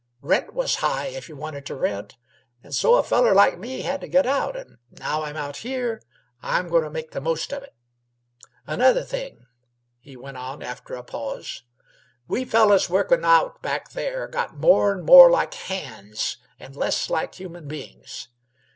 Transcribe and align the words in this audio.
Rent 0.23 0.55
was 0.55 0.77
high, 0.77 1.09
if 1.09 1.29
you 1.29 1.35
wanted 1.35 1.63
t' 1.63 1.73
rent, 1.73 2.17
an' 2.63 2.71
so 2.71 2.95
a 2.95 3.03
feller 3.03 3.35
like 3.35 3.59
me 3.59 3.81
had 3.81 4.01
t' 4.01 4.07
get 4.07 4.25
out, 4.25 4.57
an' 4.57 4.79
now 4.89 5.21
I'm 5.21 5.37
out 5.37 5.57
here, 5.57 6.01
I'm 6.41 6.69
goin' 6.69 6.81
t' 6.81 6.89
make 6.89 7.11
the 7.11 7.21
most 7.21 7.53
of 7.53 7.61
it. 7.61 7.75
Another 8.65 9.03
thing," 9.03 9.45
he 9.99 10.17
went 10.17 10.37
on, 10.37 10.63
after 10.63 10.95
a 10.95 11.03
pause 11.03 11.61
"we 12.27 12.45
fellers 12.45 12.89
workin' 12.89 13.23
out 13.23 13.61
back 13.61 13.91
there 13.91 14.27
got 14.27 14.57
more 14.57 14.91
'n' 14.91 15.03
more 15.03 15.29
like 15.29 15.53
hands, 15.53 16.37
an' 16.59 16.73
less 16.73 17.11
like 17.11 17.35
human 17.35 17.67
beings. 17.67 18.29